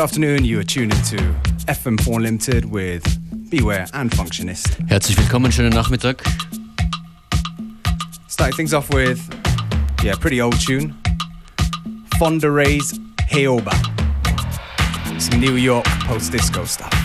Good 0.00 0.04
afternoon, 0.04 0.46
you 0.46 0.58
are 0.58 0.64
tuned 0.64 0.94
into 0.94 1.18
FM4 1.66 2.22
Limited 2.22 2.64
with 2.64 3.04
Beware 3.50 3.86
and 3.92 4.10
Functionist. 4.10 4.78
Herzlich 4.88 5.18
willkommen, 5.18 5.52
schönen 5.52 5.74
Nachmittag. 5.74 6.22
Starting 8.26 8.56
things 8.56 8.72
off 8.72 8.88
with, 8.94 9.20
yeah, 10.02 10.14
pretty 10.14 10.40
old 10.40 10.58
tune. 10.58 10.94
Fonda 12.18 12.50
Rae's 12.50 12.98
Heobah. 13.28 13.76
Some 15.20 15.38
New 15.38 15.56
York 15.56 15.84
post-disco 16.06 16.64
stuff. 16.64 16.99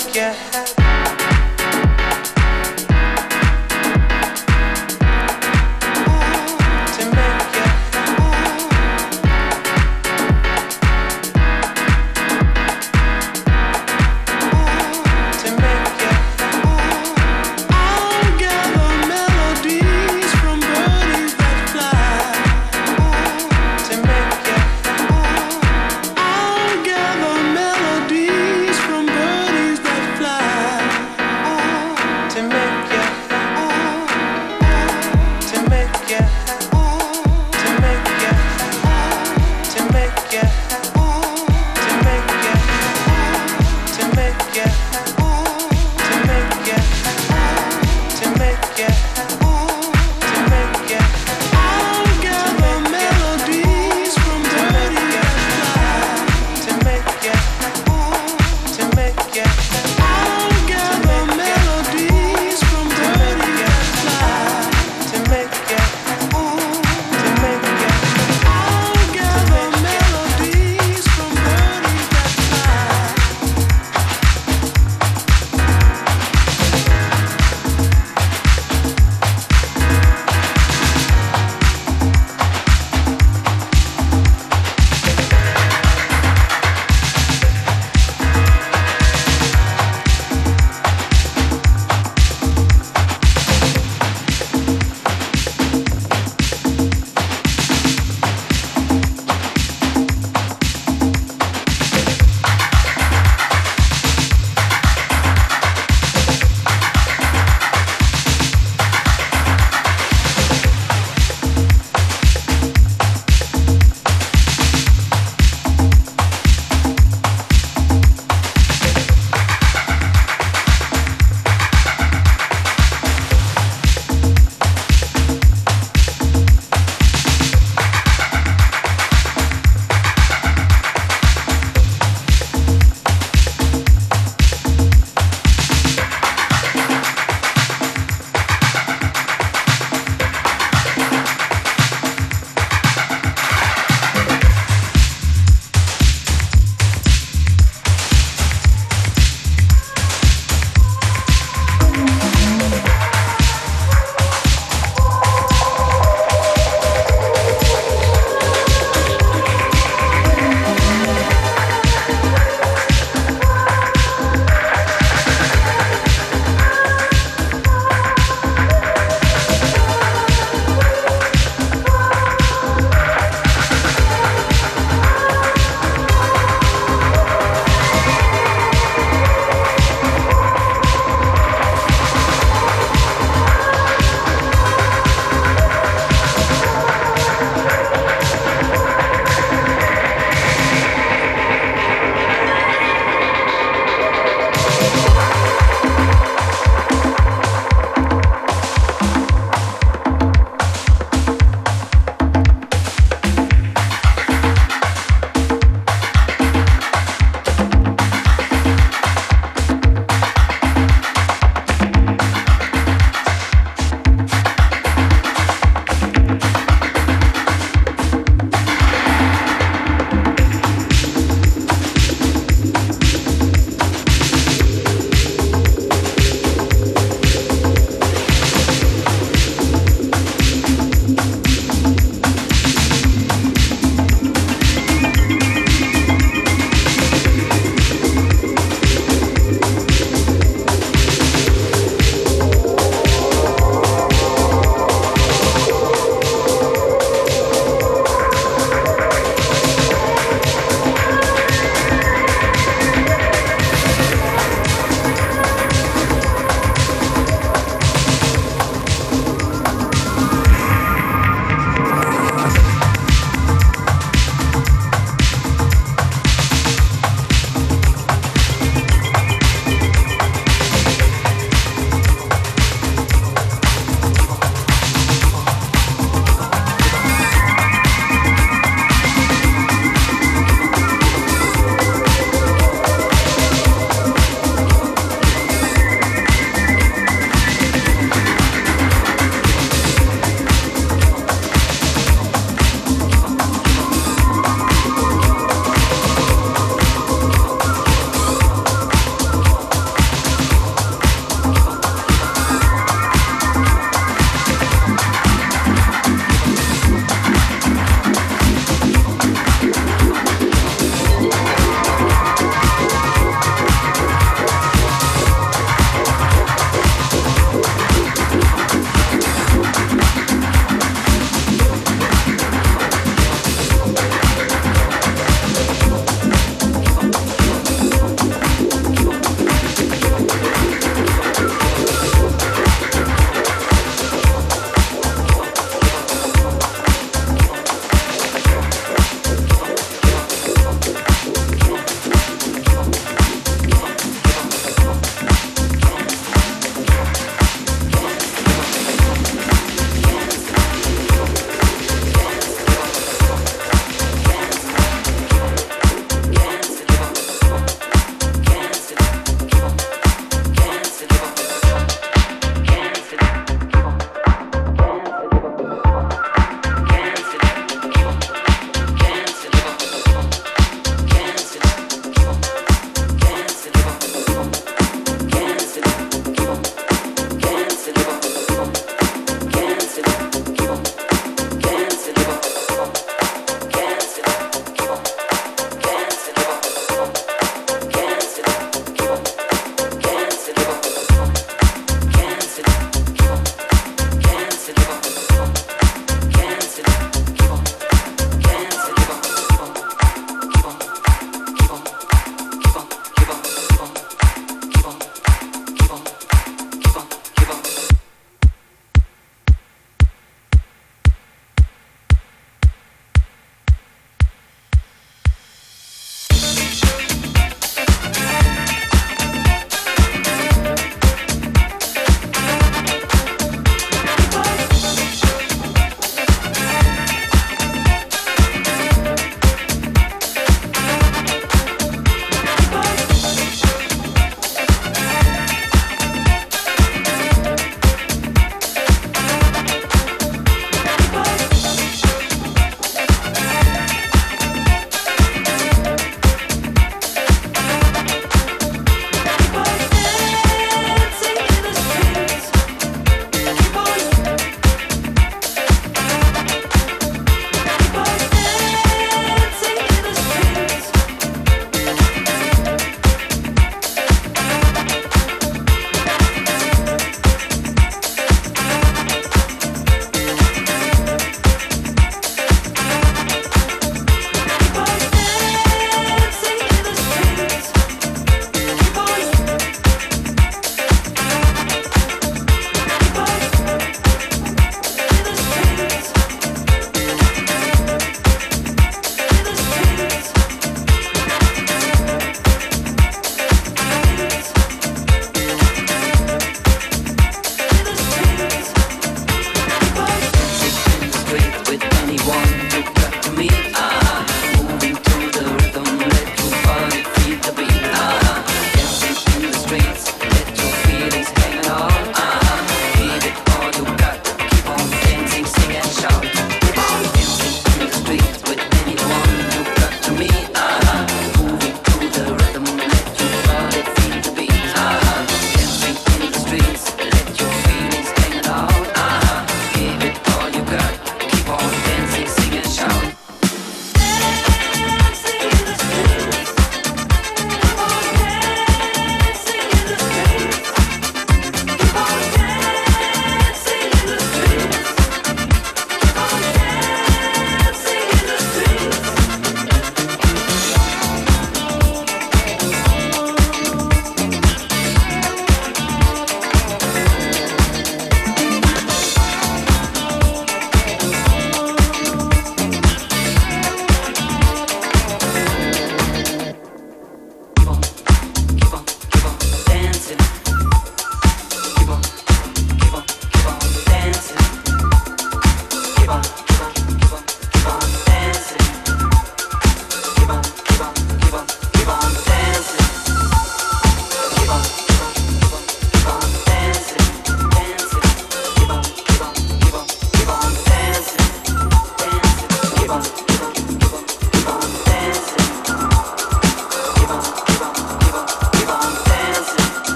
Fly. 0.00 0.65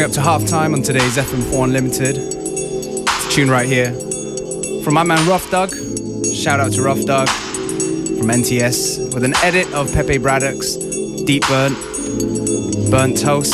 Coming 0.00 0.16
up 0.16 0.24
to 0.24 0.30
halftime 0.30 0.72
on 0.72 0.80
today's 0.80 1.18
FM4 1.18 1.64
Unlimited. 1.64 2.16
Tune 3.30 3.50
right 3.50 3.68
here. 3.68 3.92
From 4.82 4.94
my 4.94 5.02
man 5.02 5.28
Ruf 5.28 5.50
Dug. 5.50 5.74
Shout 6.34 6.58
out 6.58 6.72
to 6.72 6.82
Ruf 6.82 7.04
Dug 7.04 7.28
from 7.28 8.28
NTS 8.28 9.12
with 9.12 9.24
an 9.24 9.34
edit 9.42 9.70
of 9.74 9.92
Pepe 9.92 10.16
Bradock's 10.16 10.76
Deep 11.26 11.46
Burnt, 11.48 11.76
Burnt 12.90 13.20
Toast. 13.20 13.52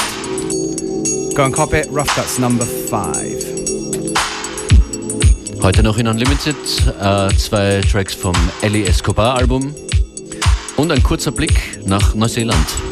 Go 1.35 1.47
and 1.47 1.53
cop 1.53 1.75
it. 1.75 1.89
Ruf 1.91 2.15
Guts 2.15 2.39
number 2.39 2.65
5. 2.65 5.65
Heute 5.65 5.83
noch 5.83 5.99
in 5.99 6.07
Unlimited 6.07 6.55
äh, 7.01 7.29
zwei 7.37 7.81
Tracks 7.81 8.15
vom 8.15 8.37
Eli 8.63 8.85
Escobar 8.85 9.35
Album 9.35 9.75
und 10.77 10.93
ein 10.93 11.03
kurzer 11.03 11.33
Blick 11.33 11.81
nach 11.87 12.15
Neuseeland. 12.15 12.86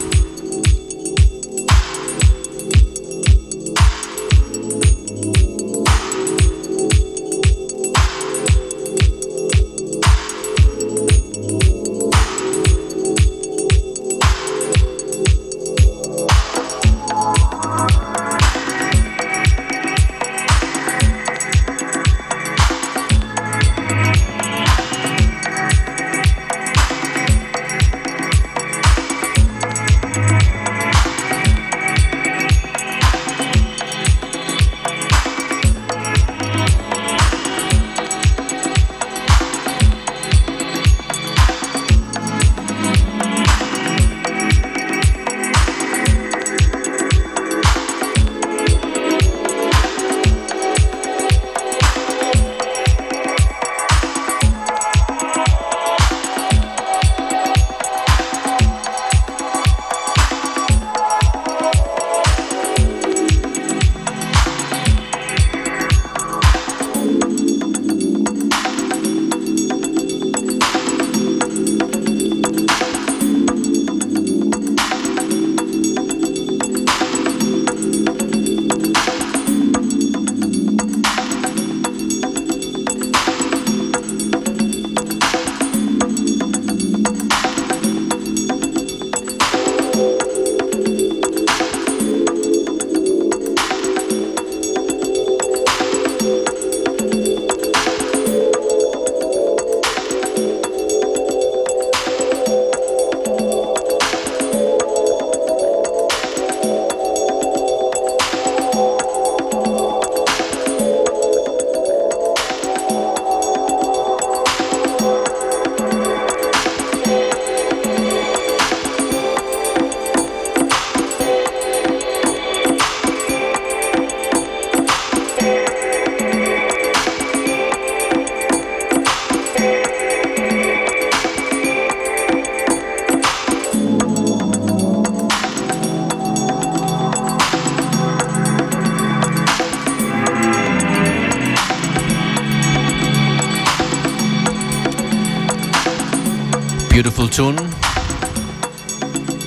Tune, 147.34 147.56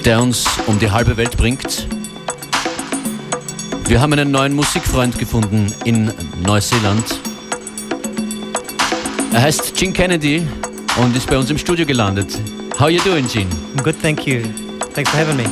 der 0.03 0.21
uns 0.21 0.45
um 0.65 0.77
die 0.77 0.91
halbe 0.91 1.15
Welt 1.15 1.37
bringt. 1.37 1.87
Wir 3.87 4.01
haben 4.01 4.11
einen 4.11 4.29
neuen 4.29 4.53
Musikfreund 4.53 5.17
gefunden 5.17 5.73
in 5.85 6.11
Neuseeland. 6.45 7.05
Er 9.31 9.41
heißt 9.41 9.73
Gene 9.75 9.93
Kennedy 9.93 10.45
und 10.97 11.15
ist 11.15 11.29
bei 11.29 11.37
uns 11.37 11.49
im 11.49 11.57
Studio 11.57 11.85
gelandet. 11.85 12.37
How 12.77 12.89
you 12.89 12.99
doing, 13.05 13.25
Gene? 13.25 13.49
I'm 13.77 13.83
good, 13.83 13.95
thank 14.01 14.27
you. 14.27 14.41
Thanks 14.93 15.09
for 15.09 15.21
having 15.21 15.37
me. 15.37 15.45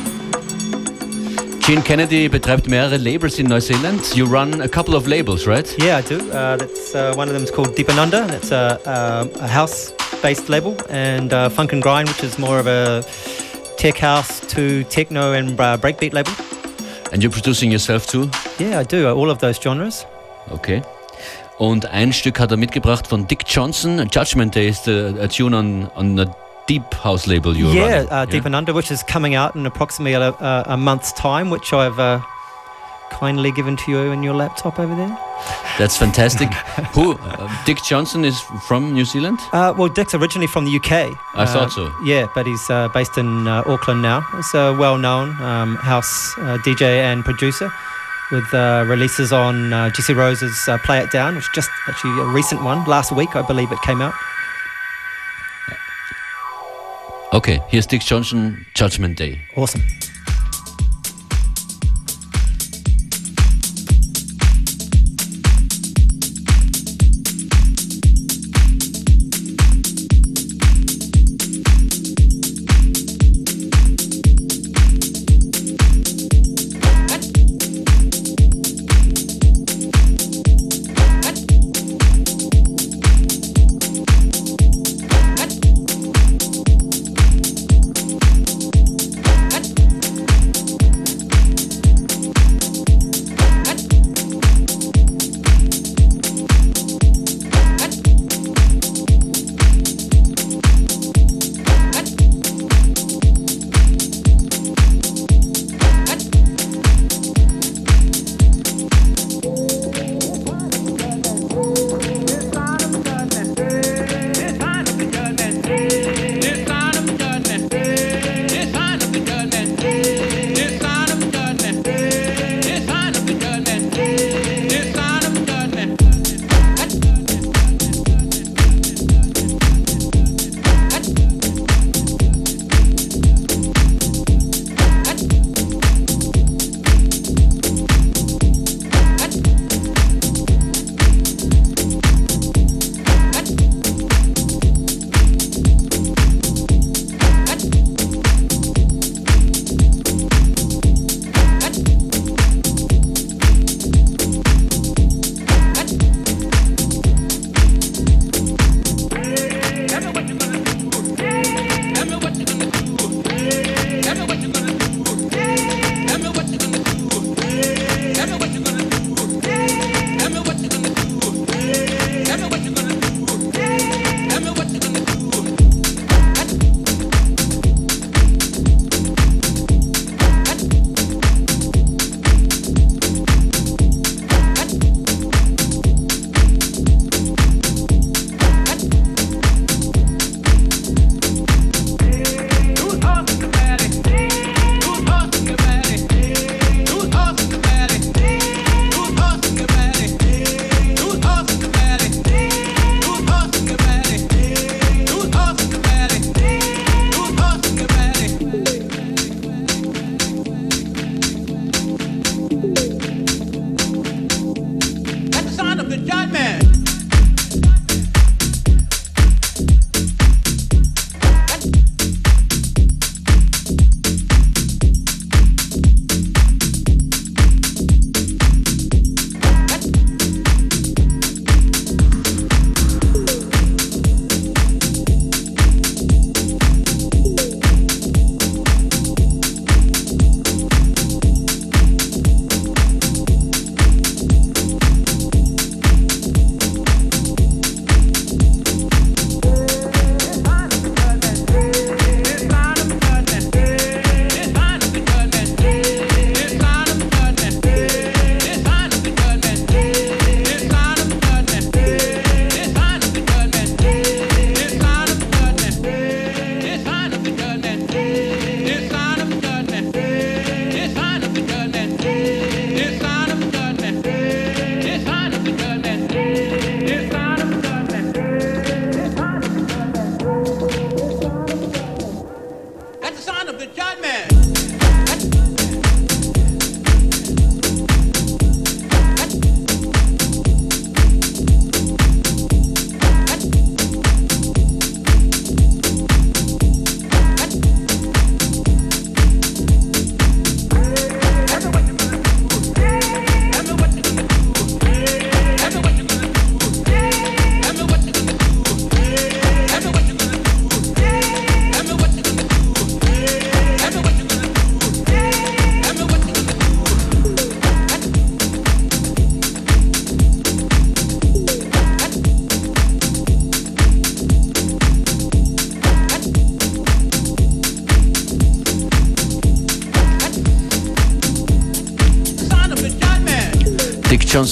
Gene 1.66 1.82
Kennedy 1.84 2.28
betreibt 2.28 2.68
mehrere 2.68 2.98
Labels 2.98 3.40
in 3.40 3.48
Neuseeland. 3.48 4.14
You 4.14 4.26
run 4.26 4.62
a 4.62 4.68
couple 4.68 4.98
of 4.98 5.08
labels, 5.08 5.48
right? 5.48 5.74
Yeah, 5.80 6.00
I 6.00 6.02
do. 6.02 6.18
Uh, 6.18 6.58
that's 6.58 6.94
uh, 6.94 7.14
one 7.16 7.30
of 7.30 7.34
them 7.34 7.46
is 7.46 7.52
called 7.52 7.76
Deep 7.76 7.88
and 7.88 7.98
Under. 7.98 8.28
That's 8.28 8.52
a, 8.52 8.78
a, 8.86 9.42
a 9.42 9.48
house 9.48 9.95
based 10.26 10.50
label, 10.50 10.76
and 10.90 11.32
uh, 11.32 11.50
Funk 11.50 11.72
and 11.72 11.84
Grind, 11.84 12.10
which 12.10 12.24
is 12.24 12.40
more 12.40 12.58
of 12.58 12.66
a 12.66 13.04
tech 13.78 14.00
house 14.00 14.40
to 14.48 14.84
techno 14.86 15.34
and 15.34 15.60
uh, 15.60 15.78
breakbeat 15.78 16.14
label. 16.14 16.32
And 17.12 17.22
you're 17.22 17.32
producing 17.32 17.72
yourself 17.72 18.08
too? 18.08 18.32
Yeah, 18.58 18.80
I 18.80 18.84
do. 18.84 19.08
All 19.08 19.30
of 19.30 19.38
those 19.38 19.60
genres. 19.60 20.08
Okay. 20.52 20.82
Und 21.60 21.86
ein 21.86 22.12
Stück 22.12 22.40
hat 22.40 22.50
er 22.50 22.58
mitgebracht 22.58 23.06
von 23.06 23.28
Dick 23.28 23.44
Johnson. 23.46 24.10
Judgment 24.10 24.56
Day 24.56 24.68
is 24.68 24.82
the, 24.82 25.16
a 25.22 25.28
tune 25.28 25.54
on, 25.54 25.92
on 25.96 26.16
the 26.18 26.26
Deep 26.68 26.92
House 27.04 27.28
label 27.28 27.56
you're 27.56 27.72
yeah, 27.72 27.98
running. 27.98 28.10
uh, 28.10 28.26
Deep 28.26 28.34
yeah? 28.34 28.48
and 28.48 28.56
Under, 28.56 28.74
which 28.74 28.90
is 28.90 29.04
coming 29.04 29.36
out 29.36 29.56
in 29.56 29.68
approximately 29.68 30.14
a, 30.14 30.32
a, 30.32 30.64
a 30.70 30.78
month's 30.78 31.14
time, 31.14 31.52
which 31.52 31.72
I've 31.72 32.00
uh, 32.00 32.20
kindly 33.12 33.52
given 33.52 33.76
to 33.78 33.92
you 33.92 34.12
in 34.12 34.24
your 34.24 34.34
laptop 34.34 34.80
over 34.80 34.94
there. 34.96 35.18
That's 35.78 35.98
fantastic. 35.98 36.54
Who? 36.94 37.14
Uh, 37.18 37.50
Dick 37.66 37.78
Johnson 37.84 38.26
is 38.26 38.40
from 38.68 38.94
New 38.94 39.06
Zealand? 39.06 39.40
Uh, 39.54 39.74
well, 39.78 39.90
Dick's 39.90 40.14
originally 40.14 40.48
from 40.48 40.66
the 40.66 40.76
UK. 40.76 40.92
I 40.92 41.16
Uh, 41.36 41.46
thought 41.46 41.72
so. 41.72 41.92
Yeah, 42.04 42.28
but 42.36 42.46
he's 42.46 42.70
uh, 42.70 42.88
based 42.90 43.18
in 43.18 43.48
uh, 43.48 43.64
Auckland 43.66 44.02
now. 44.02 44.22
He's 44.36 44.54
a 44.54 44.74
well-known 44.74 45.30
um, 45.42 45.76
house 45.78 46.34
uh, 46.38 46.58
DJ 46.66 46.82
and 47.04 47.24
producer 47.24 47.72
with 48.32 48.52
uh, 48.54 48.84
releases 48.88 49.32
on 49.32 49.72
uh, 49.72 49.90
Jesse 49.92 50.14
Rose's 50.14 50.68
uh, 50.68 50.78
Play 50.80 51.00
It 51.00 51.12
Down, 51.12 51.36
which 51.36 51.44
is 51.46 51.50
just 51.54 51.70
actually 51.88 52.20
a 52.22 52.26
recent 52.26 52.64
one. 52.64 52.84
Last 52.86 53.12
week, 53.12 53.36
I 53.36 53.42
believe 53.42 53.72
it 53.72 53.82
came 53.84 54.02
out. 54.02 54.14
Okay, 57.34 57.60
here's 57.68 57.86
Dick 57.86 58.02
Johnson, 58.02 58.66
Judgment 58.74 59.18
Day. 59.18 59.40
Awesome. 59.56 59.82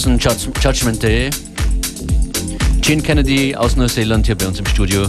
Johnson, 0.03 0.51
Judgment 0.59 1.01
Day. 1.01 1.29
Gene 2.81 3.01
Kennedy 3.01 3.55
aus 3.55 3.77
Neuseeland 3.77 4.25
hier 4.25 4.35
bei 4.35 4.45
uns 4.45 4.59
im 4.59 4.65
Studio. 4.65 5.07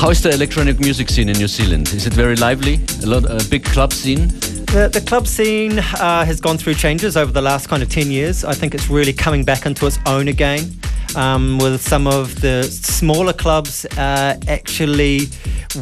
How 0.00 0.10
is 0.10 0.22
the 0.22 0.30
electronic 0.30 0.78
music 0.78 1.10
scene 1.10 1.28
in 1.28 1.36
New 1.38 1.48
Zealand? 1.48 1.92
Is 1.92 2.06
it 2.06 2.14
very 2.14 2.36
lively? 2.36 2.78
A 3.02 3.06
lot, 3.06 3.24
a 3.24 3.42
big 3.50 3.64
club 3.64 3.92
scene? 3.92 4.28
The, 4.66 4.88
the 4.92 5.00
club 5.00 5.26
scene 5.26 5.80
uh, 5.80 6.24
has 6.24 6.40
gone 6.40 6.56
through 6.56 6.74
changes 6.74 7.16
over 7.16 7.32
the 7.32 7.42
last 7.42 7.68
kind 7.68 7.82
of 7.82 7.88
10 7.88 8.12
years. 8.12 8.44
I 8.44 8.54
think 8.54 8.74
it's 8.76 8.88
really 8.88 9.12
coming 9.12 9.44
back 9.44 9.66
into 9.66 9.86
its 9.86 9.98
own 10.06 10.28
again. 10.28 10.70
Um, 11.16 11.58
with 11.58 11.82
some 11.82 12.06
of 12.06 12.40
the 12.40 12.62
smaller 12.62 13.32
clubs 13.32 13.84
uh, 13.98 14.38
actually 14.46 15.26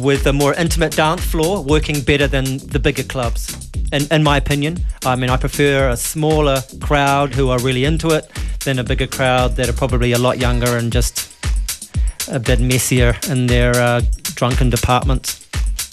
with 0.01 0.25
a 0.25 0.33
more 0.33 0.55
intimate 0.55 0.95
dance 0.95 1.23
floor 1.23 1.63
working 1.63 2.01
better 2.01 2.27
than 2.27 2.57
the 2.69 2.79
bigger 2.79 3.03
clubs. 3.03 3.68
In, 3.91 4.07
in 4.11 4.23
my 4.23 4.37
opinion, 4.37 4.77
I 5.03 5.15
mean, 5.15 5.29
I 5.29 5.37
prefer 5.37 5.89
a 5.89 5.97
smaller 5.97 6.61
crowd 6.79 7.33
who 7.33 7.49
are 7.49 7.59
really 7.59 7.85
into 7.85 8.09
it 8.11 8.29
than 8.63 8.77
a 8.77 8.83
bigger 8.83 9.07
crowd 9.07 9.55
that 9.55 9.67
are 9.67 9.73
probably 9.73 10.11
a 10.11 10.19
lot 10.19 10.37
younger 10.37 10.77
and 10.77 10.91
just 10.91 11.29
a 12.27 12.39
bit 12.39 12.59
messier 12.59 13.15
in 13.29 13.47
their 13.47 13.73
uh, 13.75 14.01
drunken 14.35 14.69
departments. 14.69 15.47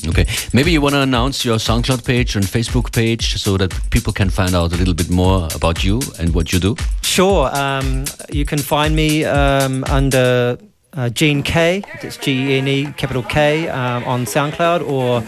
Okay, 0.06 0.26
maybe 0.52 0.70
you 0.70 0.82
want 0.82 0.94
to 0.94 1.00
announce 1.00 1.42
your 1.42 1.56
SoundCloud 1.56 2.04
page 2.04 2.36
and 2.36 2.44
Facebook 2.44 2.92
page 2.92 3.40
so 3.40 3.56
that 3.56 3.72
people 3.90 4.12
can 4.12 4.28
find 4.28 4.54
out 4.54 4.72
a 4.72 4.76
little 4.76 4.94
bit 4.94 5.08
more 5.08 5.48
about 5.54 5.82
you 5.82 6.02
and 6.18 6.34
what 6.34 6.52
you 6.52 6.58
do. 6.58 6.76
Sure, 7.02 7.48
um, 7.56 8.04
you 8.30 8.44
can 8.44 8.58
find 8.58 8.94
me 8.94 9.24
um, 9.24 9.84
under 9.84 10.58
uh, 10.96 11.08
Gene 11.10 11.42
K, 11.42 11.82
it's 12.02 12.16
G 12.16 12.32
E 12.32 12.58
N 12.58 12.68
E 12.68 12.92
capital 12.92 13.22
K 13.22 13.68
um, 13.68 14.04
on 14.04 14.24
SoundCloud, 14.24 14.88
or 14.88 15.22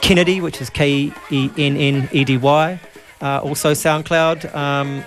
Kennedy, 0.00 0.40
which 0.40 0.60
is 0.60 0.70
K 0.70 1.12
E 1.30 1.50
N 1.56 1.76
N 1.76 2.08
E 2.12 2.24
D 2.24 2.36
Y, 2.36 2.80
uh, 3.20 3.40
also 3.40 3.72
SoundCloud. 3.72 4.54
Um, 4.54 5.04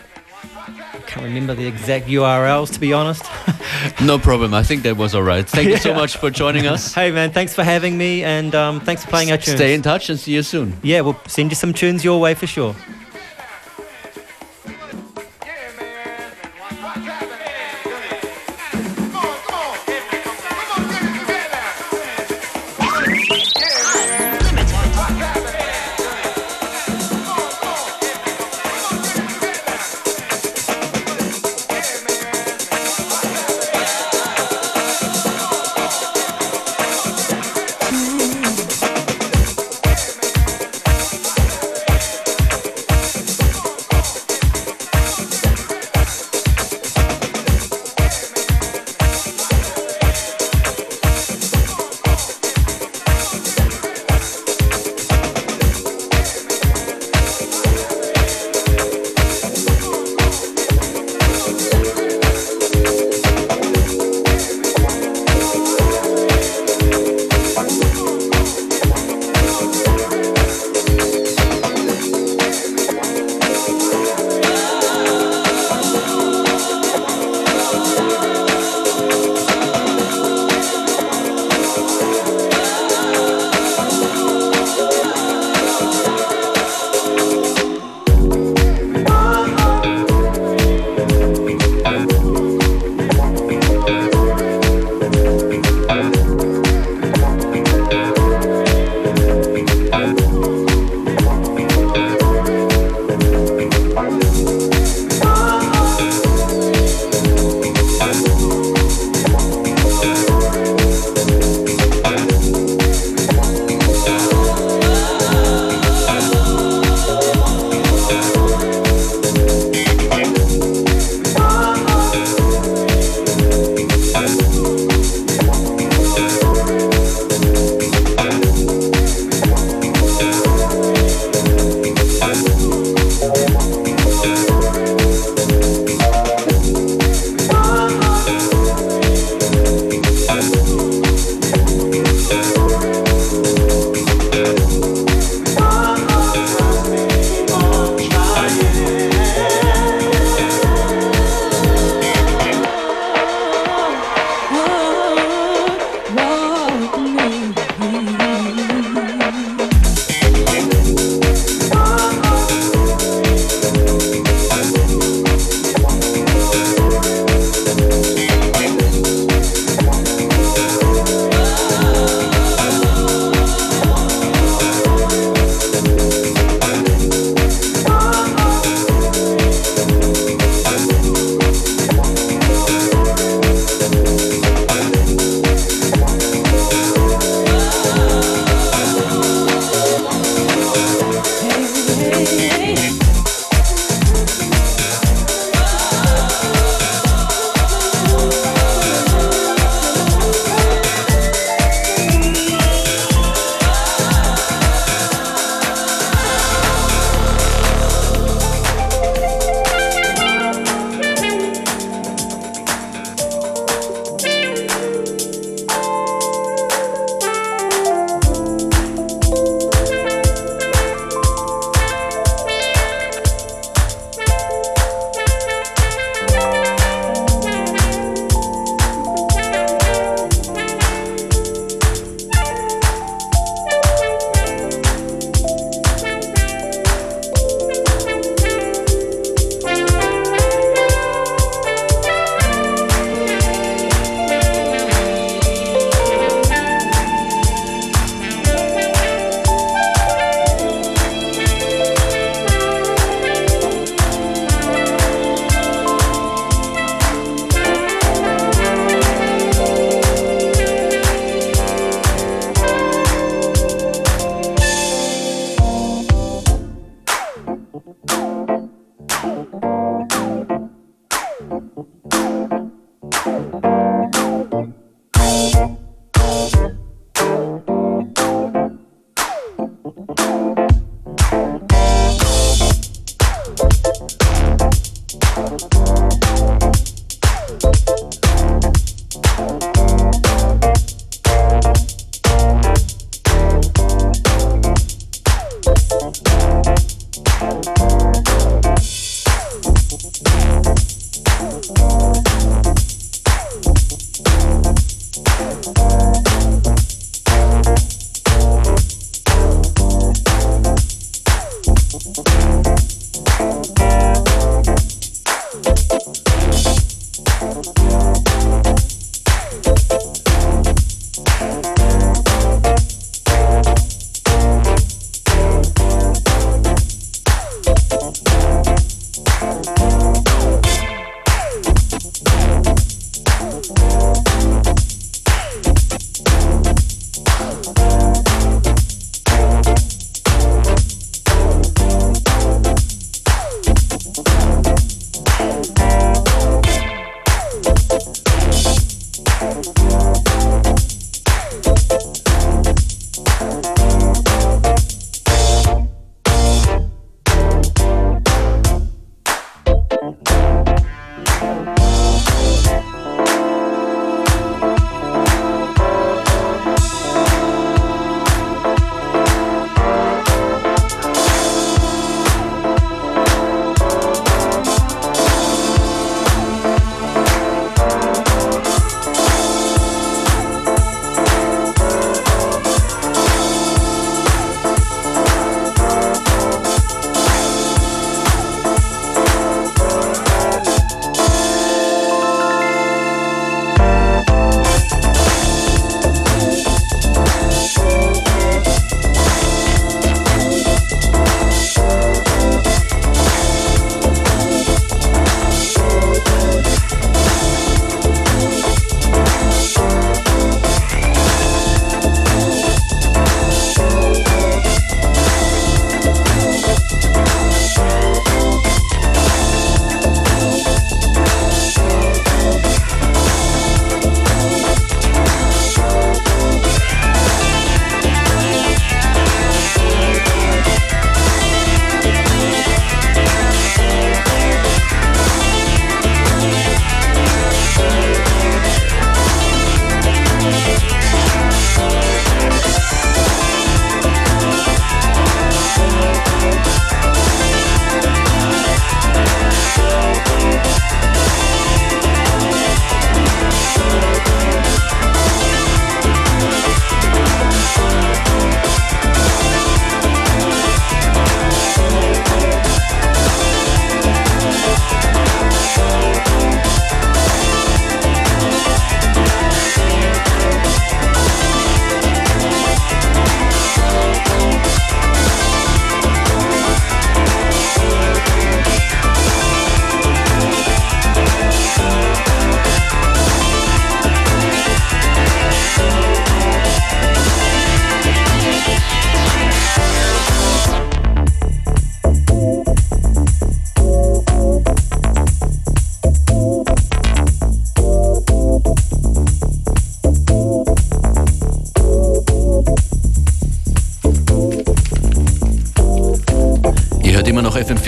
can't 1.13 1.25
remember 1.25 1.53
the 1.53 1.67
exact 1.67 2.07
URLs 2.07 2.73
to 2.73 2.79
be 2.79 2.91
honest. 2.91 3.23
no 4.01 4.17
problem. 4.17 4.53
I 4.53 4.63
think 4.63 4.83
that 4.83 4.97
was 4.97 5.13
all 5.13 5.21
right. 5.21 5.47
Thank 5.47 5.69
you 5.69 5.77
so 5.77 5.93
much 5.93 6.17
for 6.17 6.31
joining 6.31 6.65
us. 6.65 6.93
Hey 7.03 7.11
man, 7.11 7.31
thanks 7.31 7.53
for 7.53 7.63
having 7.63 7.97
me 7.97 8.23
and 8.23 8.55
um, 8.55 8.79
thanks 8.79 9.03
for 9.03 9.09
playing 9.09 9.31
our 9.31 9.37
tunes. 9.37 9.57
Stay 9.57 9.73
in 9.73 9.81
touch 9.81 10.09
and 10.09 10.19
see 10.19 10.33
you 10.33 10.41
soon. 10.41 10.73
Yeah, 10.81 11.01
we'll 11.01 11.19
send 11.27 11.51
you 11.51 11.55
some 11.55 11.73
tunes 11.73 12.03
your 12.03 12.19
way 12.19 12.33
for 12.33 12.47
sure. 12.47 12.75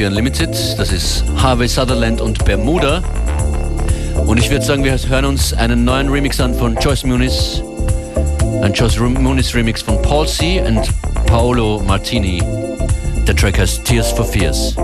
FM4 0.05 0.07
Unlimited. 0.07 0.49
Das 0.77 0.91
ist 0.91 1.23
Harvey 1.37 1.67
Sutherland 1.67 2.21
und 2.21 2.43
Bermuda. 2.45 3.01
Und 4.25 4.37
ich 4.37 4.49
würde 4.49 4.63
sagen, 4.63 4.83
wir 4.83 4.97
hören 4.97 5.25
uns 5.25 5.53
einen 5.53 5.83
neuen 5.83 6.09
Remix 6.09 6.39
an 6.39 6.53
von 6.53 6.75
Joyce 6.75 7.05
Muniz. 7.05 7.61
Ein 8.61 8.73
Joyce 8.73 8.99
Muniz 8.99 9.53
Remix 9.53 9.81
von 9.81 10.01
Paul 10.01 10.27
C. 10.27 10.61
und 10.61 10.89
Paolo 11.25 11.81
Martini. 11.85 12.41
Der 13.27 13.35
Track 13.35 13.59
heißt 13.59 13.83
Tears 13.85 14.11
for 14.11 14.25
Fears. 14.25 14.75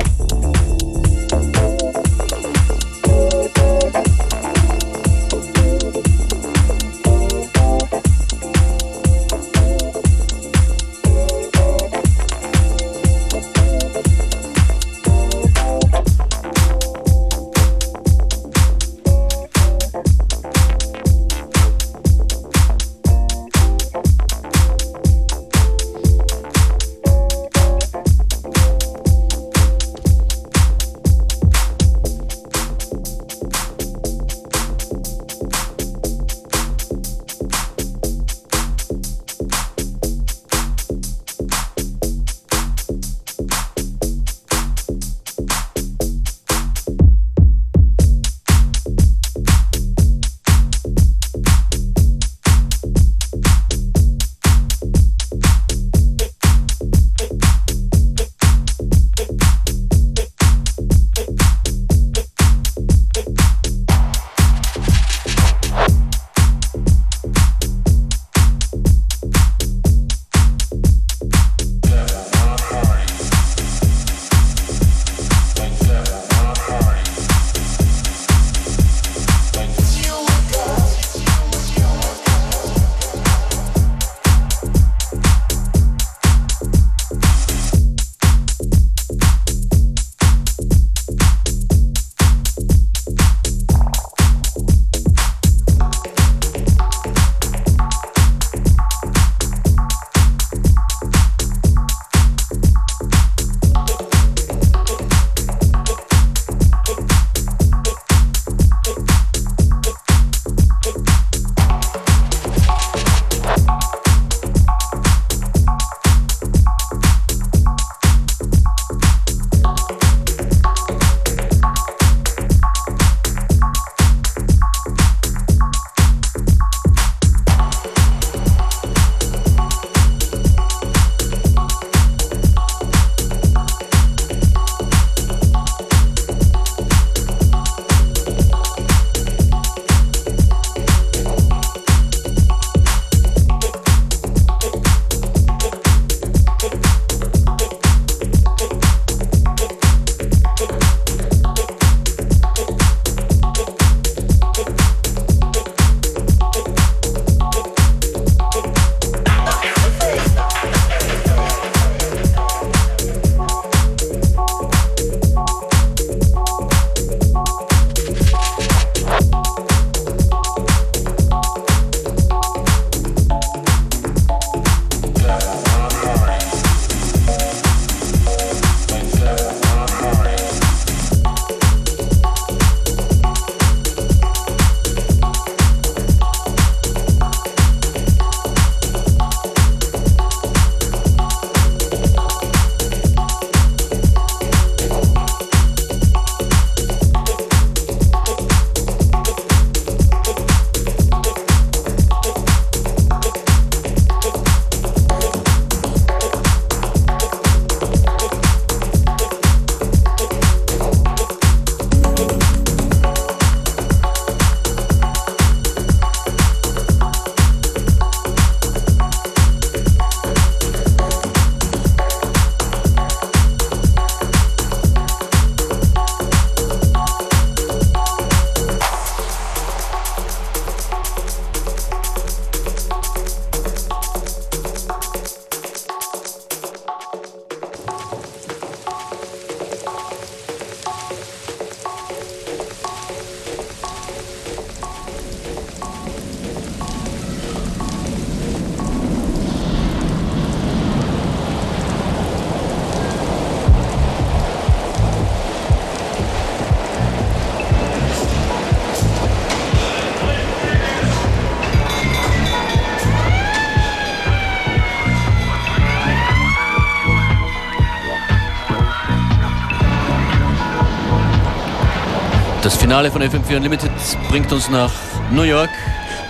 Finale 272.92 273.10
von 273.10 273.22
FM4 273.22 273.56
Unlimited 273.56 273.90
bringt 274.28 274.52
uns 274.52 274.70
nach 274.70 274.92
New 275.32 275.44
York. 275.44 275.70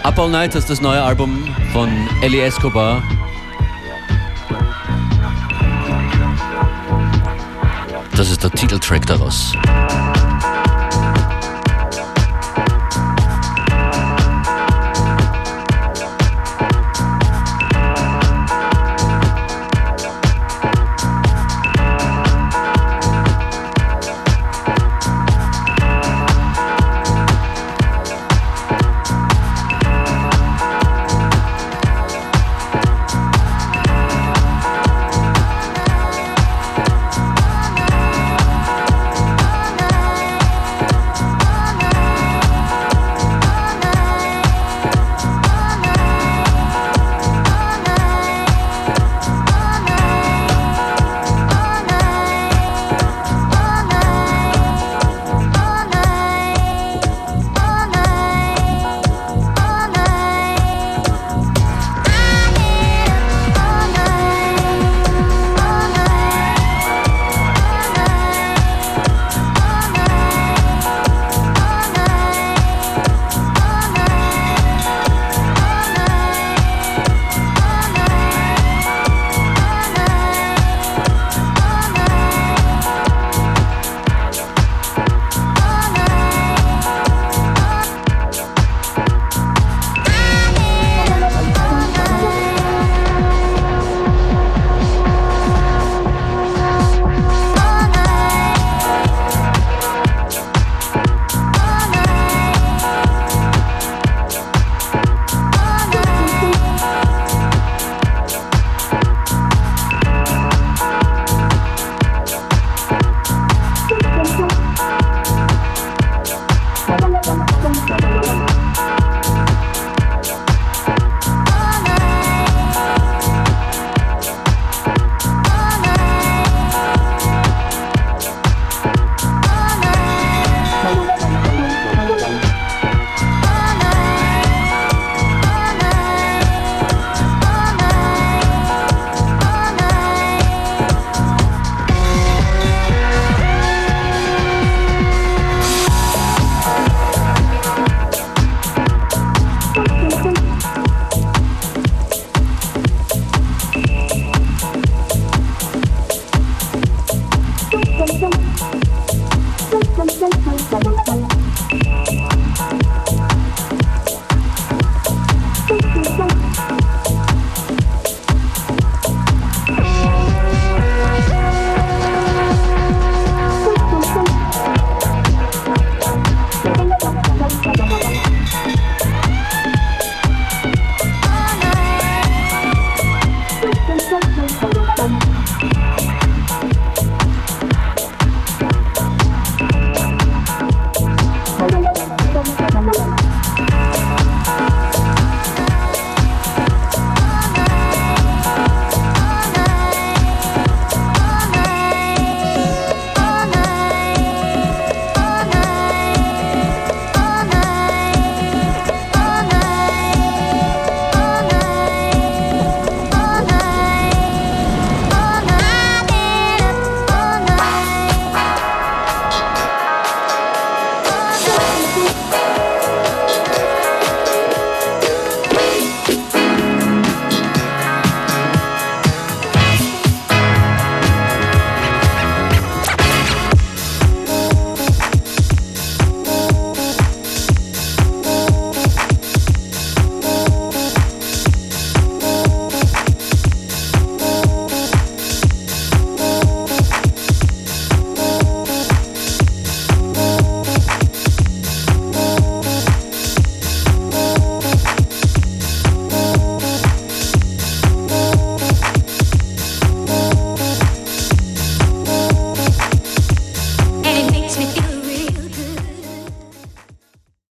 Up 0.04 0.20
All 0.20 0.30
Night 0.30 0.54
ist 0.54 0.70
das 0.70 0.80
neue 0.80 1.02
Album 1.02 1.44
von 1.74 1.90
Ellie 2.22 2.44
Escobar. 2.44 3.02
das 8.16 8.30
ist 8.30 8.44
der 8.44 8.52
Titeltrack 8.52 9.08
daraus. 9.08 9.54